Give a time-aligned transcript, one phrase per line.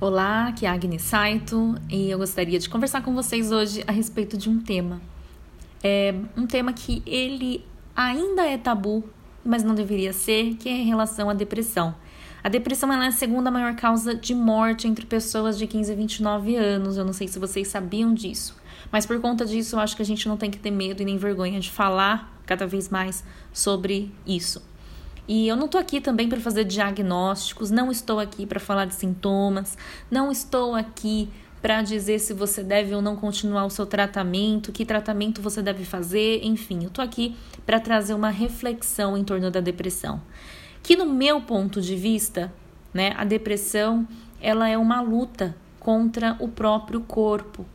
[0.00, 3.90] Olá, aqui é a Agnes Saito e eu gostaria de conversar com vocês hoje a
[3.90, 5.00] respeito de um tema.
[5.82, 7.64] É um tema que ele
[7.96, 9.02] ainda é tabu,
[9.44, 11.96] mas não deveria ser, que é em relação à depressão.
[12.44, 16.54] A depressão é a segunda maior causa de morte entre pessoas de 15 a 29
[16.54, 16.96] anos.
[16.96, 18.56] Eu não sei se vocês sabiam disso.
[18.92, 21.04] Mas por conta disso, eu acho que a gente não tem que ter medo e
[21.04, 24.62] nem vergonha de falar cada vez mais sobre isso.
[25.28, 28.94] E eu não estou aqui também para fazer diagnósticos, não estou aqui para falar de
[28.94, 29.76] sintomas,
[30.10, 31.28] não estou aqui
[31.60, 35.84] para dizer se você deve ou não continuar o seu tratamento, que tratamento você deve
[35.84, 37.36] fazer, enfim, eu estou aqui
[37.66, 40.22] para trazer uma reflexão em torno da depressão.
[40.82, 42.50] Que no meu ponto de vista,
[42.94, 44.08] né, a depressão
[44.40, 47.66] ela é uma luta contra o próprio corpo,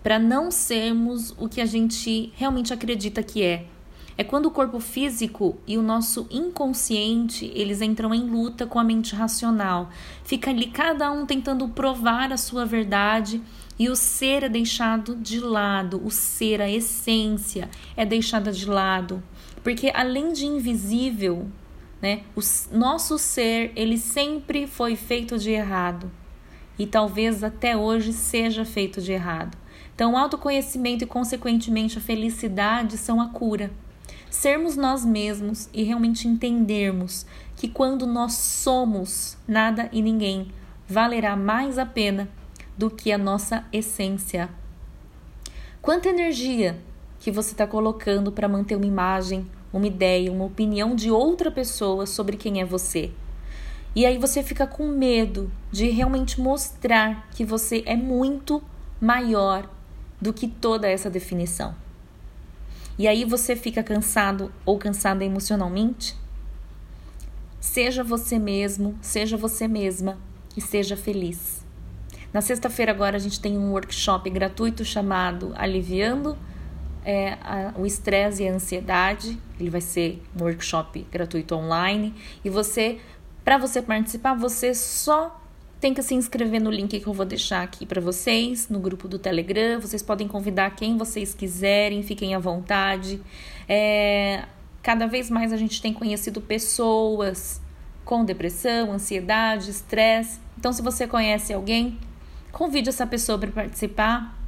[0.00, 3.66] para não sermos o que a gente realmente acredita que é,
[4.20, 8.84] é quando o corpo físico e o nosso inconsciente, eles entram em luta com a
[8.84, 9.88] mente racional.
[10.24, 13.40] Fica ali cada um tentando provar a sua verdade
[13.78, 19.22] e o ser é deixado de lado, o ser, a essência é deixada de lado.
[19.64, 21.48] Porque além de invisível,
[22.02, 22.40] né, o
[22.76, 26.12] nosso ser, ele sempre foi feito de errado.
[26.78, 29.56] E talvez até hoje seja feito de errado.
[29.94, 33.70] Então, o autoconhecimento e, consequentemente, a felicidade são a cura
[34.30, 40.52] sermos nós mesmos e realmente entendermos que quando nós somos nada e ninguém,
[40.88, 42.28] valerá mais a pena
[42.78, 44.48] do que a nossa essência.
[45.82, 46.78] Quanta energia
[47.18, 52.06] que você está colocando para manter uma imagem, uma ideia, uma opinião de outra pessoa
[52.06, 53.10] sobre quem é você.
[53.94, 58.62] E aí você fica com medo de realmente mostrar que você é muito
[59.00, 59.68] maior
[60.20, 61.74] do que toda essa definição.
[63.00, 66.14] E aí você fica cansado ou cansada emocionalmente?
[67.58, 70.18] Seja você mesmo, seja você mesma
[70.54, 71.64] e seja feliz.
[72.30, 76.36] Na sexta-feira agora a gente tem um workshop gratuito chamado Aliviando
[77.02, 79.40] é, a, o estresse e a ansiedade.
[79.58, 83.00] Ele vai ser um workshop gratuito online e você,
[83.42, 85.39] para você participar, você só
[85.80, 89.08] tem que se inscrever no link que eu vou deixar aqui para vocês, no grupo
[89.08, 89.80] do Telegram.
[89.80, 93.20] Vocês podem convidar quem vocês quiserem, fiquem à vontade.
[93.66, 94.44] É,
[94.82, 97.62] cada vez mais a gente tem conhecido pessoas
[98.04, 100.38] com depressão, ansiedade, estresse.
[100.58, 101.98] Então, se você conhece alguém,
[102.52, 104.38] convide essa pessoa para participar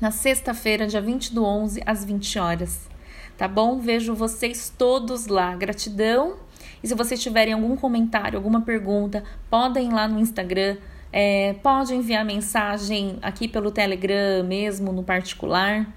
[0.00, 2.88] na sexta-feira, dia 20 do 11, às 20 horas.
[3.36, 3.80] Tá bom?
[3.80, 5.54] Vejo vocês todos lá.
[5.56, 6.36] Gratidão
[6.84, 10.76] e se vocês tiverem algum comentário, alguma pergunta, podem ir lá no Instagram,
[11.10, 15.90] é, pode enviar mensagem aqui pelo Telegram mesmo, no particular.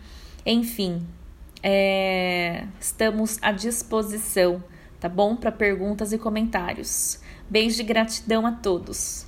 [0.45, 1.05] Enfim,
[1.61, 4.63] é, estamos à disposição,
[4.97, 5.35] tá bom?
[5.35, 7.19] Para perguntas e comentários.
[7.49, 9.27] Beijo de gratidão a todos.